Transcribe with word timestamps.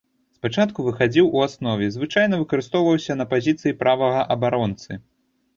Спачатку 0.35 0.85
выхадзіў 0.87 1.27
у 1.39 1.43
аснове, 1.47 1.89
звычайна 1.97 2.39
выкарыстоўваўся 2.45 3.19
на 3.21 3.29
пазіцыі 3.35 3.77
правага 3.85 4.21
абаронцы. 4.39 4.91